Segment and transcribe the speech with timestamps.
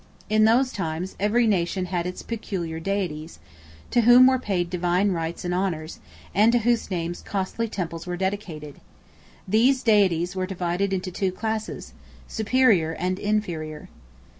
[0.31, 3.37] In those times, every nation had its peculiar deities,
[3.91, 5.99] to whom were paid divine rites and honors,
[6.33, 8.81] and to whose names costly temples were dedicated:
[9.47, 11.93] these deities were divided into two classes,
[12.27, 13.89] superior and inferior.